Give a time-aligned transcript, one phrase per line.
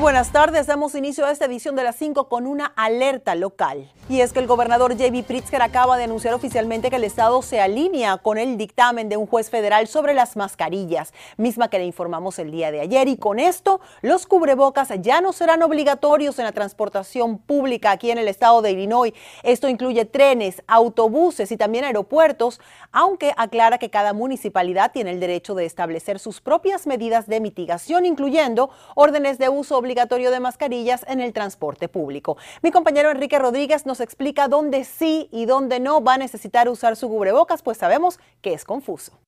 [0.00, 0.66] Buenas tardes.
[0.66, 3.92] Damos inicio a esta edición de las 5 con una alerta local.
[4.08, 5.22] Y es que el gobernador J.B.
[5.24, 9.26] Pritzker acaba de anunciar oficialmente que el Estado se alinea con el dictamen de un
[9.26, 13.08] juez federal sobre las mascarillas, misma que le informamos el día de ayer.
[13.08, 18.18] Y con esto, los cubrebocas ya no serán obligatorios en la transportación pública aquí en
[18.18, 19.12] el estado de Illinois.
[19.42, 22.58] Esto incluye trenes, autobuses y también aeropuertos,
[22.90, 28.06] aunque aclara que cada municipalidad tiene el derecho de establecer sus propias medidas de mitigación,
[28.06, 32.36] incluyendo órdenes de uso obligatorio obligatorio de mascarillas en el transporte público.
[32.62, 36.94] Mi compañero Enrique Rodríguez nos explica dónde sí y dónde no va a necesitar usar
[36.94, 39.18] su cubrebocas, pues sabemos que es confuso.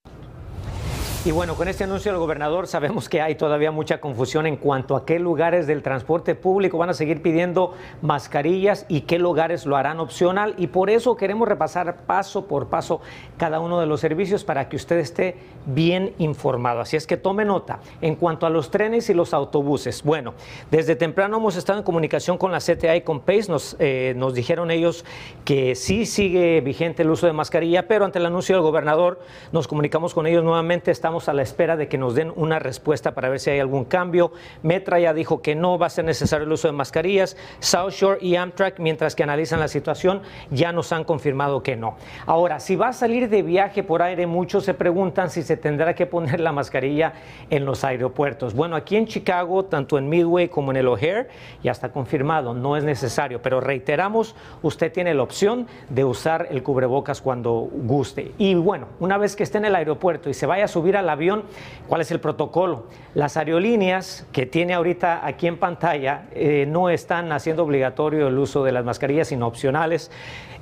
[1.24, 4.96] Y bueno, con este anuncio del gobernador sabemos que hay todavía mucha confusión en cuanto
[4.96, 9.76] a qué lugares del transporte público van a seguir pidiendo mascarillas y qué lugares lo
[9.76, 10.56] harán opcional.
[10.58, 13.00] Y por eso queremos repasar paso por paso
[13.36, 16.80] cada uno de los servicios para que usted esté bien informado.
[16.80, 17.78] Así es que tome nota.
[18.00, 20.34] En cuanto a los trenes y los autobuses, bueno,
[20.72, 23.46] desde temprano hemos estado en comunicación con la CTA y con PACE.
[23.48, 25.04] Nos, eh, nos dijeron ellos
[25.44, 29.20] que sí sigue vigente el uso de mascarilla, pero ante el anuncio del gobernador
[29.52, 30.90] nos comunicamos con ellos nuevamente.
[30.90, 33.84] Estamos a la espera de que nos den una respuesta para ver si hay algún
[33.84, 34.32] cambio.
[34.62, 37.36] Metra ya dijo que no va a ser necesario el uso de mascarillas.
[37.60, 41.96] South Shore y Amtrak, mientras que analizan la situación, ya nos han confirmado que no.
[42.26, 45.94] Ahora, si va a salir de viaje por aire, muchos se preguntan si se tendrá
[45.94, 47.12] que poner la mascarilla
[47.50, 48.54] en los aeropuertos.
[48.54, 51.28] Bueno, aquí en Chicago, tanto en Midway como en el O'Hare,
[51.62, 56.62] ya está confirmado, no es necesario, pero reiteramos, usted tiene la opción de usar el
[56.62, 58.32] cubrebocas cuando guste.
[58.38, 61.01] Y bueno, una vez que esté en el aeropuerto y se vaya a subir a
[61.02, 61.44] al avión,
[61.88, 62.86] ¿cuál es el protocolo?
[63.14, 68.64] Las aerolíneas que tiene ahorita aquí en pantalla eh, no están haciendo obligatorio el uso
[68.64, 70.10] de las mascarillas, sino opcionales.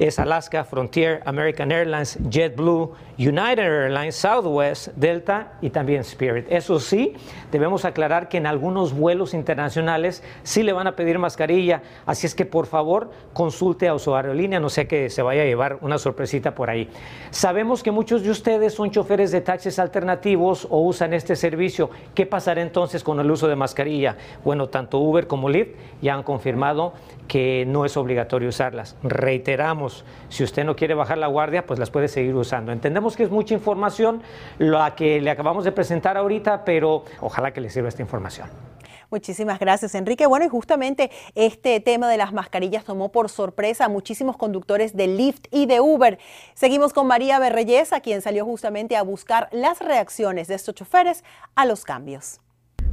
[0.00, 6.46] Es Alaska, Frontier, American Airlines, JetBlue, United Airlines, Southwest, Delta y también Spirit.
[6.48, 7.12] Eso sí,
[7.52, 12.34] debemos aclarar que en algunos vuelos internacionales sí le van a pedir mascarilla, así es
[12.34, 15.98] que por favor consulte a su aerolínea, no sea que se vaya a llevar una
[15.98, 16.89] sorpresita por ahí.
[17.30, 22.27] Sabemos que muchos de ustedes son choferes de taxis alternativos o usan este servicio, ¿qué
[22.27, 24.17] pasará entonces con el uso de mascarilla?
[24.45, 25.70] Bueno, tanto Uber como Lyft
[26.02, 26.92] ya han confirmado
[27.29, 28.96] que no es obligatorio usarlas.
[29.02, 32.73] Reiteramos, si usted no quiere bajar la guardia, pues las puede seguir usando.
[32.73, 34.23] Entendemos que es mucha información
[34.58, 38.70] la que le acabamos de presentar ahorita, pero ojalá que le sirva esta información.
[39.11, 40.27] Muchísimas gracias, Enrique.
[40.27, 45.09] Bueno, y justamente este tema de las mascarillas tomó por sorpresa a muchísimos conductores de
[45.09, 46.19] Lyft y de Uber.
[46.55, 51.25] Seguimos con María Berreyesa, quien salió justamente a buscar las reacciones de estos choferes
[51.57, 52.41] a los cambios.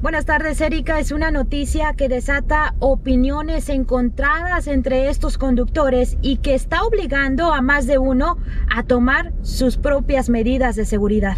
[0.01, 0.99] Buenas tardes, Erika.
[0.99, 7.61] Es una noticia que desata opiniones encontradas entre estos conductores y que está obligando a
[7.61, 8.37] más de uno
[8.75, 11.37] a tomar sus propias medidas de seguridad.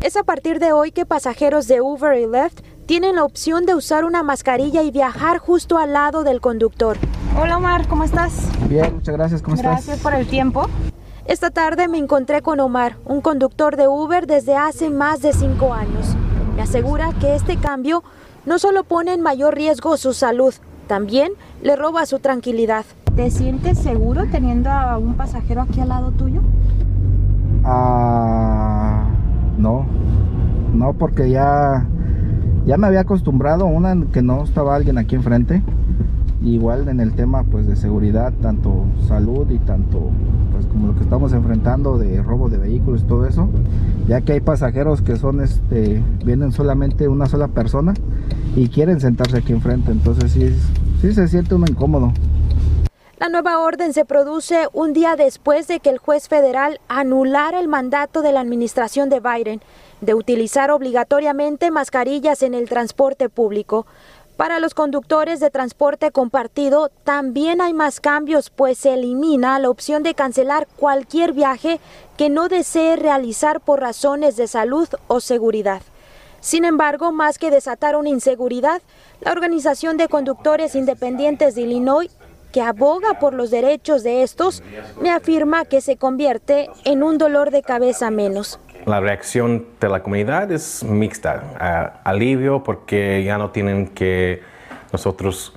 [0.00, 3.74] Es a partir de hoy que pasajeros de Uber y Lyft tienen la opción de
[3.74, 6.96] usar una mascarilla y viajar justo al lado del conductor.
[7.38, 8.48] Hola Omar, ¿cómo estás?
[8.66, 9.84] Bien, muchas gracias, ¿cómo estás?
[9.84, 10.66] Gracias por el tiempo.
[11.26, 15.74] Esta tarde me encontré con Omar, un conductor de Uber desde hace más de cinco
[15.74, 16.16] años.
[16.56, 18.02] Me asegura que este cambio
[18.46, 20.54] no solo pone en mayor riesgo su salud,
[20.86, 22.86] también le roba su tranquilidad.
[23.14, 26.40] ¿Te sientes seguro teniendo a un pasajero aquí al lado tuyo?
[27.64, 29.04] Ah,
[29.58, 29.84] no,
[30.72, 31.86] no, porque ya
[32.68, 35.62] ya me había acostumbrado a una que no estaba alguien aquí enfrente.
[36.44, 40.10] Igual en el tema pues de seguridad, tanto salud y tanto
[40.52, 43.48] pues como lo que estamos enfrentando de robo de vehículos y todo eso,
[44.06, 47.94] ya que hay pasajeros que son este vienen solamente una sola persona
[48.54, 50.54] y quieren sentarse aquí enfrente, entonces sí,
[51.00, 52.12] sí se siente uno incómodo.
[53.18, 57.66] La nueva orden se produce un día después de que el juez federal anulara el
[57.66, 59.60] mandato de la administración de Biden
[60.00, 63.86] de utilizar obligatoriamente mascarillas en el transporte público.
[64.36, 70.04] Para los conductores de transporte compartido también hay más cambios, pues se elimina la opción
[70.04, 71.80] de cancelar cualquier viaje
[72.16, 75.82] que no desee realizar por razones de salud o seguridad.
[76.40, 78.80] Sin embargo, más que desatar una inseguridad,
[79.20, 82.10] la Organización de Conductores Independientes de Illinois
[82.52, 84.62] que aboga por los derechos de estos,
[85.00, 88.58] me afirma que se convierte en un dolor de cabeza menos.
[88.84, 94.42] La reacción de la comunidad es mixta, alivio porque ya no tienen que
[94.92, 95.54] nosotros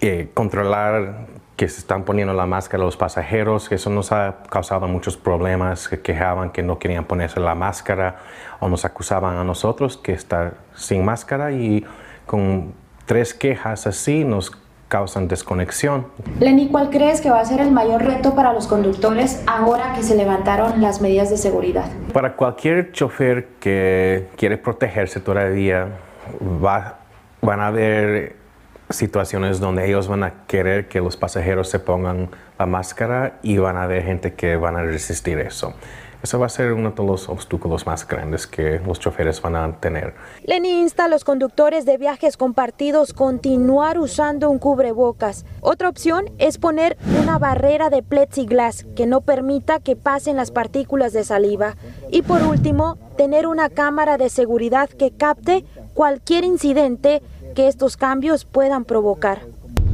[0.00, 1.26] eh, controlar
[1.56, 5.88] que se están poniendo la máscara los pasajeros, que eso nos ha causado muchos problemas,
[5.88, 8.18] que quejaban que no querían ponerse la máscara
[8.60, 11.84] o nos acusaban a nosotros que estar sin máscara y
[12.26, 12.74] con
[13.06, 14.52] tres quejas así nos
[14.88, 16.06] causan desconexión.
[16.40, 20.02] Lenny, ¿cuál crees que va a ser el mayor reto para los conductores ahora que
[20.02, 21.86] se levantaron las medidas de seguridad?
[22.12, 25.88] Para cualquier chofer que quiere protegerse todavía,
[26.64, 26.98] va,
[27.42, 28.36] van a haber
[28.90, 33.76] situaciones donde ellos van a querer que los pasajeros se pongan la máscara y van
[33.76, 35.74] a haber gente que van a resistir eso.
[36.20, 39.72] Eso va a ser uno de los obstáculos más grandes que los choferes van a
[39.78, 40.14] tener.
[40.44, 45.46] Lenny insta a los conductores de viajes compartidos continuar usando un cubrebocas.
[45.60, 51.12] Otra opción es poner una barrera de plexiglas que no permita que pasen las partículas
[51.12, 51.76] de saliva.
[52.10, 57.22] Y por último, tener una cámara de seguridad que capte cualquier incidente
[57.54, 59.42] que estos cambios puedan provocar.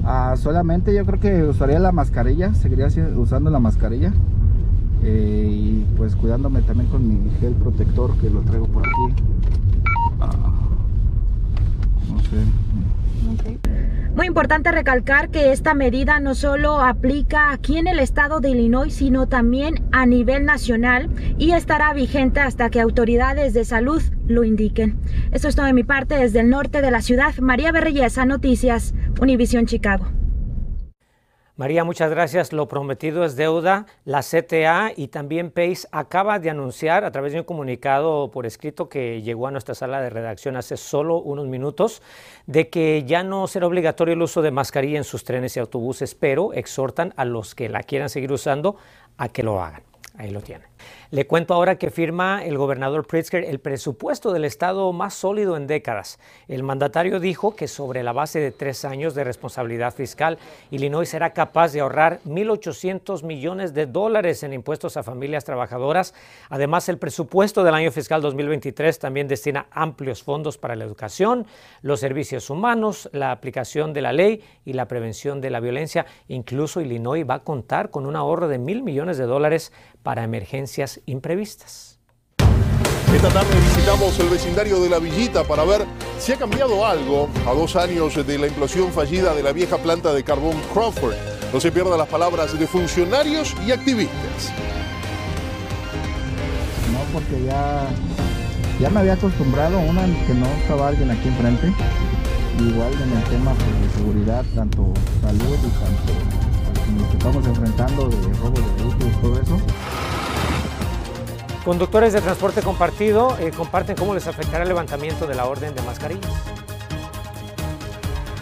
[0.06, 4.12] Ah, solamente yo creo que usaría la mascarilla, seguiría usando la mascarilla.
[5.04, 9.22] Eh, y pues cuidándome también con mi gel protector que lo traigo por aquí.
[10.20, 10.54] Ah.
[14.14, 18.94] Muy importante recalcar que esta medida no solo aplica aquí en el estado de Illinois,
[18.94, 24.98] sino también a nivel nacional y estará vigente hasta que autoridades de salud lo indiquen.
[25.32, 27.34] Esto es todo de mi parte desde el norte de la ciudad.
[27.40, 30.06] María Berreyesa, Noticias, Univisión Chicago.
[31.56, 32.52] María, muchas gracias.
[32.52, 33.86] Lo prometido es deuda.
[34.04, 38.88] La CTA y también PACE acaba de anunciar a través de un comunicado por escrito
[38.88, 42.02] que llegó a nuestra sala de redacción hace solo unos minutos
[42.46, 46.16] de que ya no será obligatorio el uso de mascarilla en sus trenes y autobuses,
[46.16, 48.74] pero exhortan a los que la quieran seguir usando
[49.16, 49.84] a que lo hagan.
[50.18, 50.73] Ahí lo tienen.
[51.10, 55.68] Le cuento ahora que firma el gobernador Pritzker el presupuesto del Estado más sólido en
[55.68, 56.18] décadas.
[56.48, 60.38] El mandatario dijo que sobre la base de tres años de responsabilidad fiscal,
[60.72, 66.14] Illinois será capaz de ahorrar 1.800 millones de dólares en impuestos a familias trabajadoras.
[66.48, 71.46] Además, el presupuesto del año fiscal 2023 también destina amplios fondos para la educación,
[71.82, 76.06] los servicios humanos, la aplicación de la ley y la prevención de la violencia.
[76.28, 79.72] Incluso Illinois va a contar con un ahorro de mil millones de dólares
[80.02, 80.73] para emergencias
[81.06, 81.98] imprevistas.
[83.14, 85.86] Esta tarde visitamos el vecindario de La Villita para ver
[86.18, 90.12] si ha cambiado algo a dos años de la implosión fallida de la vieja planta
[90.12, 91.14] de carbón Crawford.
[91.52, 94.52] No se pierdan las palabras de funcionarios y activistas.
[96.90, 97.86] No, porque ya,
[98.80, 101.72] ya me había acostumbrado, una, que no estaba alguien aquí enfrente.
[102.58, 104.92] Igual en el tema pues, de seguridad, tanto
[105.22, 106.44] salud y tanto
[106.96, 109.60] nos estamos enfrentando de robo de vehículos, todo eso.
[111.64, 115.80] Conductores de transporte compartido eh, comparten cómo les afectará el levantamiento de la orden de
[115.82, 116.30] mascarillas.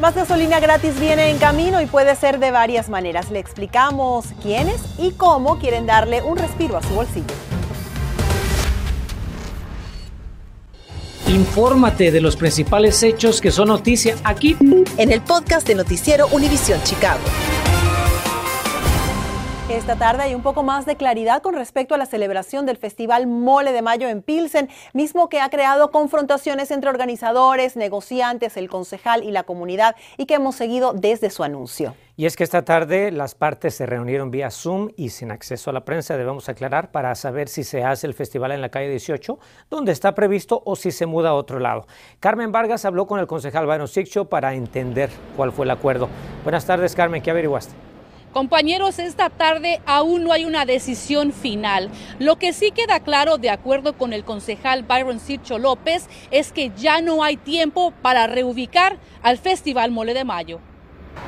[0.00, 3.30] Más gasolina gratis viene en camino y puede ser de varias maneras.
[3.30, 7.32] Le explicamos quiénes y cómo quieren darle un respiro a su bolsillo.
[11.28, 14.56] Infórmate de los principales hechos que son noticia aquí
[14.96, 17.20] En el podcast de Noticiero Univisión Chicago.
[19.72, 23.26] Esta tarde hay un poco más de claridad con respecto a la celebración del Festival
[23.26, 29.24] Mole de Mayo en Pilsen, mismo que ha creado confrontaciones entre organizadores, negociantes, el concejal
[29.24, 31.94] y la comunidad y que hemos seguido desde su anuncio.
[32.16, 35.72] Y es que esta tarde las partes se reunieron vía Zoom y sin acceso a
[35.72, 39.38] la prensa, debemos aclarar, para saber si se hace el festival en la calle 18,
[39.70, 41.86] donde está previsto, o si se muda a otro lado.
[42.20, 43.88] Carmen Vargas habló con el concejal Byron
[44.28, 46.10] para entender cuál fue el acuerdo.
[46.42, 47.91] Buenas tardes, Carmen, ¿qué averiguaste?
[48.32, 51.90] Compañeros, esta tarde aún no hay una decisión final.
[52.18, 56.72] Lo que sí queda claro, de acuerdo con el concejal Byron Sircho López, es que
[56.74, 60.60] ya no hay tiempo para reubicar al Festival Mole de Mayo.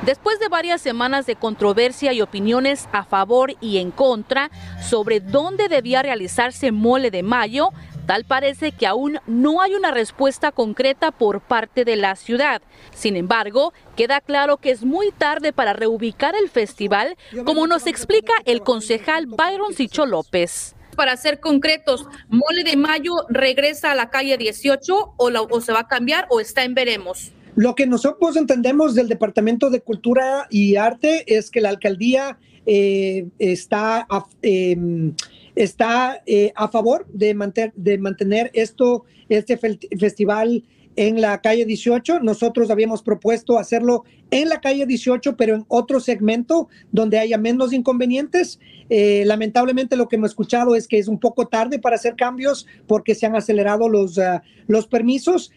[0.03, 4.49] Después de varias semanas de controversia y opiniones a favor y en contra
[4.81, 7.69] sobre dónde debía realizarse Mole de Mayo,
[8.05, 12.61] Tal parece que aún no hay una respuesta concreta por parte de la ciudad.
[12.93, 18.33] Sin embargo, queda claro que es muy tarde para reubicar el festival, como nos explica
[18.45, 20.75] el concejal Byron Sicho López.
[20.95, 25.87] Para ser concretos, Mole de Mayo regresa a la calle 18 o, se va a
[25.87, 27.33] cambiar o está en veremos.
[27.55, 33.27] Lo que nosotros entendemos del Departamento de Cultura y Arte es que la alcaldía eh,
[33.39, 34.07] está
[34.41, 35.13] em,
[35.55, 40.63] está eh, a favor de, mantener, de mantener esto, este festival
[40.95, 42.19] en la calle 18.
[42.21, 47.73] Nosotros habíamos propuesto hacerlo en la calle 18, pero en otro segmento donde haya menos
[47.73, 48.59] inconvenientes.
[48.89, 52.67] Eh, lamentablemente lo que hemos escuchado es que es un poco tarde para hacer cambios
[52.87, 55.51] porque se han acelerado los, ah, los permisos.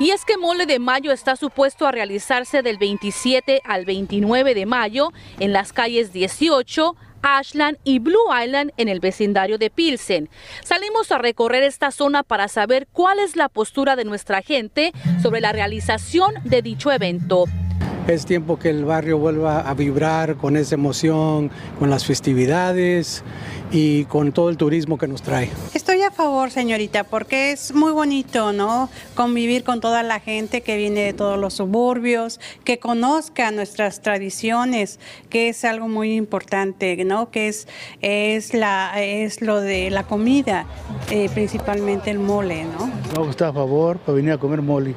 [0.00, 4.64] Y es que Mole de Mayo está supuesto a realizarse del 27 al 29 de
[4.64, 10.28] mayo en las calles 18, Ashland y Blue Island en el vecindario de Pilsen.
[10.62, 15.40] Salimos a recorrer esta zona para saber cuál es la postura de nuestra gente sobre
[15.40, 17.44] la realización de dicho evento.
[18.08, 23.22] Es tiempo que el barrio vuelva a vibrar con esa emoción, con las festividades
[23.70, 25.50] y con todo el turismo que nos trae.
[25.74, 28.88] Estoy a favor, señorita, porque es muy bonito, ¿no?
[29.14, 35.00] Convivir con toda la gente que viene de todos los suburbios, que conozca nuestras tradiciones,
[35.28, 37.30] que es algo muy importante, ¿no?
[37.30, 37.68] Que es,
[38.00, 40.64] es, la, es lo de la comida,
[41.10, 42.90] eh, principalmente el mole, ¿no?
[43.14, 44.94] No, está a favor para venir a comer mole.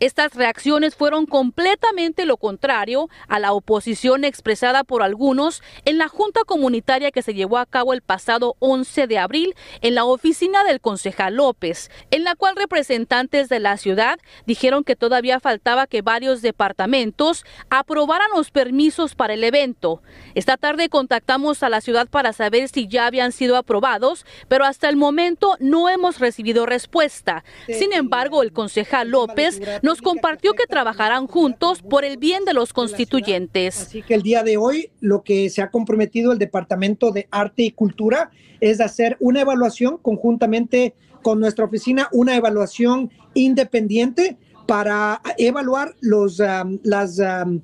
[0.00, 6.44] Estas reacciones fueron completamente lo contrario a la oposición expresada por algunos en la junta
[6.44, 10.80] comunitaria que se llevó a cabo el pasado 11 de abril en la oficina del
[10.80, 16.40] concejal López, en la cual representantes de la ciudad dijeron que todavía faltaba que varios
[16.40, 20.02] departamentos aprobaran los permisos para el evento.
[20.34, 24.88] Esta tarde contactamos a la ciudad para saber si ya habían sido aprobados, pero hasta
[24.88, 27.44] el momento no hemos recibido respuesta.
[27.68, 32.72] Sin embargo, el concejal López nos compartió que trabajarán juntos por el bien de los
[32.72, 33.82] constituyentes.
[33.82, 37.64] Así que el día de hoy lo que se ha comprometido el Departamento de Arte
[37.64, 38.30] y Cultura
[38.60, 46.78] es hacer una evaluación conjuntamente con nuestra oficina, una evaluación independiente para evaluar los, um,
[46.84, 47.60] las, um,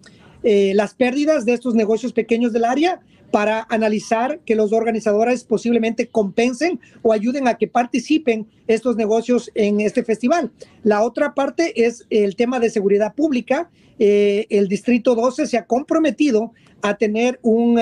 [0.48, 3.00] eh, las pérdidas de estos negocios pequeños del área
[3.32, 9.80] para analizar que los organizadores posiblemente compensen o ayuden a que participen estos negocios en
[9.80, 10.52] este festival.
[10.84, 13.70] La otra parte es el tema de seguridad pública.
[13.98, 17.80] Eh, el Distrito 12 se ha comprometido a tener un,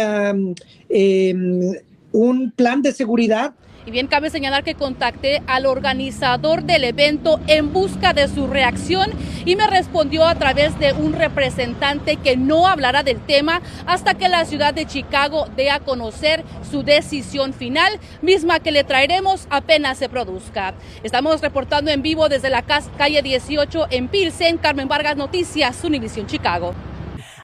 [0.88, 1.74] em,
[2.14, 3.54] un plan de seguridad
[3.86, 9.10] y bien, cabe señalar que contacté al organizador del evento en busca de su reacción
[9.44, 14.30] y me respondió a través de un representante que no hablará del tema hasta que
[14.30, 19.98] la ciudad de Chicago dé a conocer su decisión final, misma que le traeremos apenas
[19.98, 20.72] se produzca.
[21.02, 24.56] Estamos reportando en vivo desde la calle 18 en Pilsen.
[24.56, 26.74] Carmen Vargas Noticias, Univisión Chicago.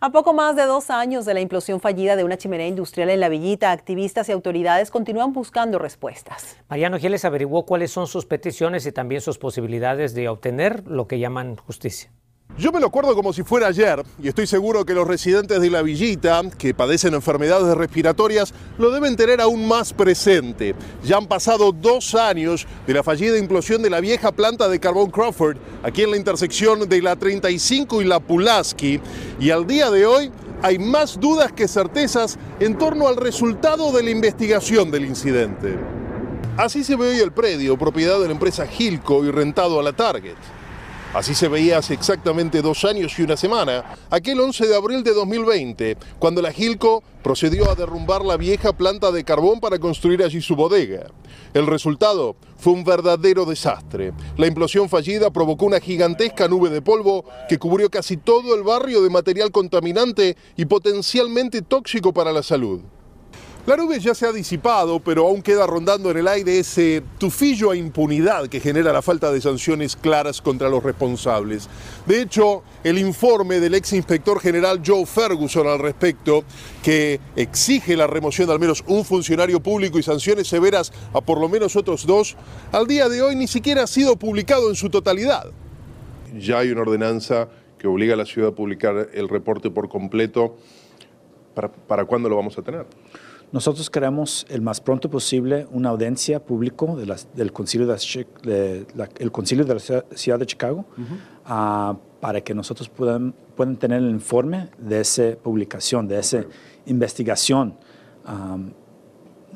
[0.02, 3.20] A poco más de dos años de la implosión fallida de una chimenea industrial en
[3.20, 6.56] la villita, activistas y autoridades continúan buscando respuestas.
[6.70, 11.18] Mariano Giles averiguó cuáles son sus peticiones y también sus posibilidades de obtener lo que
[11.18, 12.10] llaman justicia.
[12.58, 15.70] Yo me lo acuerdo como si fuera ayer y estoy seguro que los residentes de
[15.70, 20.74] la villita que padecen enfermedades respiratorias lo deben tener aún más presente.
[21.02, 25.10] Ya han pasado dos años de la fallida implosión de la vieja planta de carbón
[25.10, 29.00] Crawford aquí en la intersección de la 35 y la Pulaski
[29.38, 30.30] y al día de hoy
[30.62, 35.78] hay más dudas que certezas en torno al resultado de la investigación del incidente.
[36.58, 39.94] Así se ve hoy el predio, propiedad de la empresa Gilco y rentado a la
[39.94, 40.34] Target.
[41.12, 45.12] Así se veía hace exactamente dos años y una semana, aquel 11 de abril de
[45.12, 50.40] 2020, cuando la Gilco procedió a derrumbar la vieja planta de carbón para construir allí
[50.40, 51.08] su bodega.
[51.52, 54.12] El resultado fue un verdadero desastre.
[54.36, 59.02] La implosión fallida provocó una gigantesca nube de polvo que cubrió casi todo el barrio
[59.02, 62.82] de material contaminante y potencialmente tóxico para la salud.
[63.66, 67.70] La nube ya se ha disipado, pero aún queda rondando en el aire ese tufillo
[67.70, 71.68] a impunidad que genera la falta de sanciones claras contra los responsables.
[72.06, 76.42] De hecho, el informe del ex inspector general Joe Ferguson al respecto,
[76.82, 81.38] que exige la remoción de al menos un funcionario público y sanciones severas a por
[81.38, 82.36] lo menos otros dos,
[82.72, 85.44] al día de hoy ni siquiera ha sido publicado en su totalidad.
[86.38, 87.48] Ya hay una ordenanza
[87.78, 90.56] que obliga a la ciudad a publicar el reporte por completo.
[91.54, 92.86] ¿Para, para cuándo lo vamos a tener?
[93.52, 99.32] Nosotros queremos el más pronto posible una audiencia público de del concilio de, la, el
[99.32, 99.80] concilio de la
[100.14, 106.06] ciudad de Chicago uh, para que nosotros puedan, puedan tener el informe de esa publicación,
[106.06, 106.44] de esa
[106.86, 107.74] investigación.
[108.24, 108.72] Um,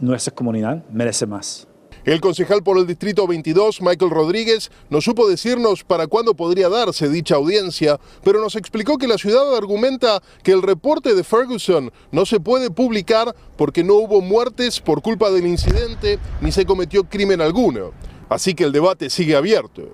[0.01, 1.69] nuestra comunidad merece más.
[2.05, 7.09] El concejal por el Distrito 22, Michael Rodríguez, no supo decirnos para cuándo podría darse
[7.09, 12.27] dicha audiencia, pero nos explicó que la ciudad argumenta que el reporte de Ferguson no
[12.27, 17.41] se puede publicar porque no hubo muertes por culpa del incidente ni se cometió crimen
[17.41, 17.93] alguno.
[18.29, 19.89] Así que el debate sigue abierto.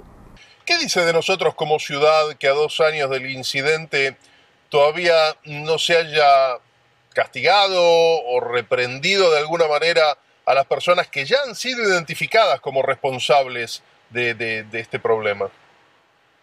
[0.67, 4.17] ¿Qué dice de nosotros como ciudad que a dos años del incidente
[4.69, 5.15] todavía
[5.45, 6.59] no se haya
[7.15, 10.19] castigado o reprendido de alguna manera
[10.51, 15.49] a las personas que ya han sido identificadas como responsables de, de, de este problema?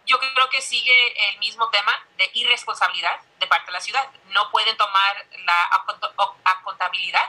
[0.06, 4.08] Yo creo que sigue el mismo tema de irresponsabilidad de parte de la ciudad.
[4.30, 7.28] No pueden tomar la contabilidad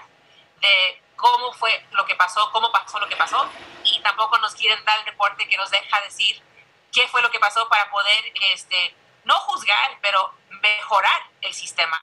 [0.61, 3.49] de cómo fue lo que pasó, cómo pasó lo que pasó,
[3.83, 6.41] y tampoco nos quieren dar el reporte que nos deja decir
[6.91, 8.95] qué fue lo que pasó para poder, este,
[9.25, 11.99] no juzgar, pero mejorar el sistema.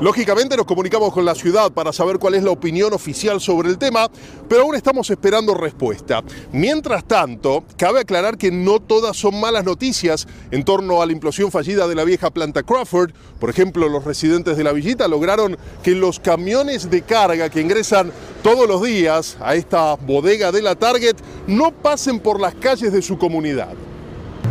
[0.00, 3.78] Lógicamente nos comunicamos con la ciudad para saber cuál es la opinión oficial sobre el
[3.78, 4.10] tema,
[4.48, 6.24] pero aún estamos esperando respuesta.
[6.52, 11.52] Mientras tanto, cabe aclarar que no todas son malas noticias en torno a la implosión
[11.52, 13.12] fallida de la vieja planta Crawford.
[13.38, 18.10] Por ejemplo, los residentes de la villita lograron que los camiones de carga que ingresan
[18.42, 23.00] todos los días a esta bodega de la Target no pasen por las calles de
[23.00, 23.74] su comunidad.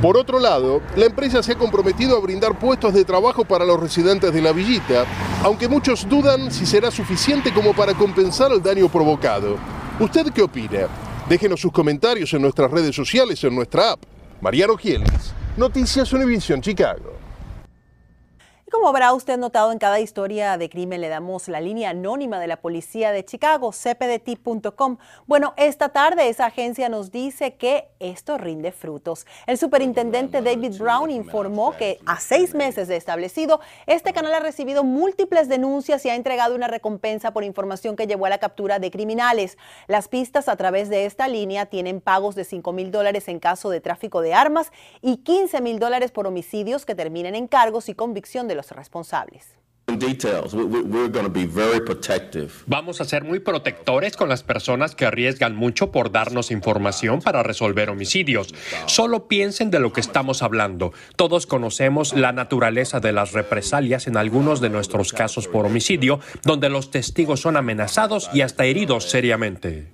[0.04, 3.80] Por otro lado, la empresa se ha comprometido a brindar puestos de trabajo para los
[3.80, 5.06] residentes de la villita,
[5.42, 9.56] aunque muchos dudan si será suficiente como para compensar el daño provocado.
[10.02, 10.90] ¿Usted qué opina?
[11.30, 14.02] Déjenos sus comentarios en nuestras redes sociales, en nuestra app.
[14.42, 17.23] Mariano Gielis, Noticias Univision Chicago.
[18.74, 22.48] Como habrá usted notado en cada historia de crimen le damos la línea anónima de
[22.48, 24.98] la policía de Chicago, cpdt.com.
[25.28, 29.28] Bueno, esta tarde esa agencia nos dice que esto rinde frutos.
[29.46, 34.84] El superintendente David Brown informó que a seis meses de establecido, este canal ha recibido
[34.84, 38.90] múltiples denuncias y ha entregado una recompensa por información que llevó a la captura de
[38.90, 39.60] criminales.
[39.86, 43.70] Las pistas a través de esta línea tienen pagos de 5 mil dólares en caso
[43.70, 47.94] de tráfico de armas y 15 mil dólares por homicidios que terminen en cargos y
[47.94, 49.48] convicción de los responsables.
[52.68, 57.44] Vamos a ser muy protectores con las personas que arriesgan mucho por darnos información para
[57.44, 58.56] resolver homicidios.
[58.86, 60.94] Solo piensen de lo que estamos hablando.
[61.18, 66.70] Todos conocemos la naturaleza de las represalias en algunos de nuestros casos por homicidio, donde
[66.70, 69.92] los testigos son amenazados y hasta heridos seriamente.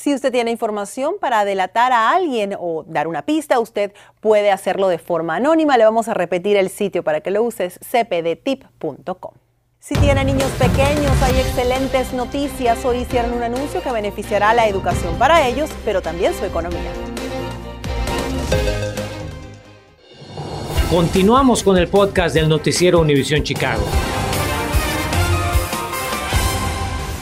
[0.00, 3.92] Si usted tiene información para delatar a alguien o dar una pista, usted
[4.22, 5.76] puede hacerlo de forma anónima.
[5.76, 9.34] Le vamos a repetir el sitio para que lo uses, cpdtip.com.
[9.78, 12.82] Si tiene niños pequeños, hay excelentes noticias.
[12.82, 16.92] Hoy hicieron un anuncio que beneficiará la educación para ellos, pero también su economía.
[20.88, 23.84] Continuamos con el podcast del noticiero Univisión Chicago.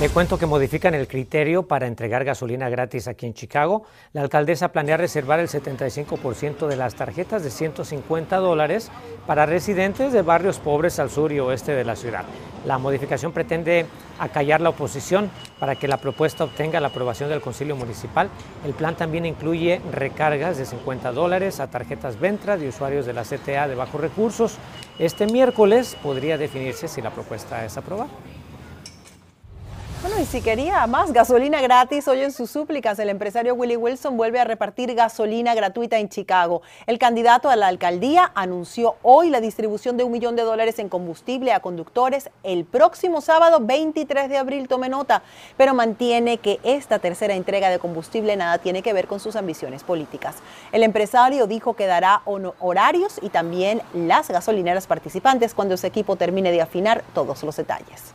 [0.00, 3.82] Le cuento que modifican el criterio para entregar gasolina gratis aquí en Chicago.
[4.12, 8.92] La alcaldesa planea reservar el 75% de las tarjetas de 150 dólares
[9.26, 12.24] para residentes de barrios pobres al sur y oeste de la ciudad.
[12.64, 13.86] La modificación pretende
[14.20, 18.30] acallar la oposición para que la propuesta obtenga la aprobación del Concilio Municipal.
[18.64, 23.24] El plan también incluye recargas de 50 dólares a tarjetas Ventra de usuarios de la
[23.24, 24.58] CTA de bajos recursos.
[25.00, 28.10] Este miércoles podría definirse si la propuesta es aprobada.
[30.00, 34.16] Bueno, y si quería más gasolina gratis, hoy en sus súplicas el empresario Willie Wilson
[34.16, 36.62] vuelve a repartir gasolina gratuita en Chicago.
[36.86, 40.88] El candidato a la alcaldía anunció hoy la distribución de un millón de dólares en
[40.88, 45.24] combustible a conductores el próximo sábado 23 de abril, tome nota,
[45.56, 49.82] pero mantiene que esta tercera entrega de combustible nada tiene que ver con sus ambiciones
[49.82, 50.36] políticas.
[50.70, 56.52] El empresario dijo que dará horarios y también las gasolineras participantes cuando su equipo termine
[56.52, 58.14] de afinar todos los detalles.